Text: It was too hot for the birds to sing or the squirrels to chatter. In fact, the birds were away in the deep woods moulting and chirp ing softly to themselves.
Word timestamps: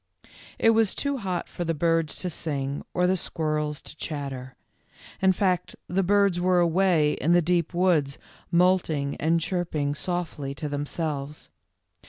It 0.57 0.71
was 0.71 0.95
too 0.95 1.17
hot 1.17 1.47
for 1.47 1.63
the 1.63 1.75
birds 1.75 2.15
to 2.21 2.29
sing 2.31 2.83
or 2.91 3.05
the 3.05 3.15
squirrels 3.15 3.83
to 3.83 3.95
chatter. 3.95 4.55
In 5.21 5.31
fact, 5.31 5.75
the 5.87 6.01
birds 6.01 6.41
were 6.41 6.59
away 6.59 7.13
in 7.13 7.33
the 7.33 7.39
deep 7.43 7.71
woods 7.71 8.17
moulting 8.49 9.15
and 9.17 9.39
chirp 9.39 9.75
ing 9.75 9.93
softly 9.93 10.55
to 10.55 10.67
themselves. 10.67 11.51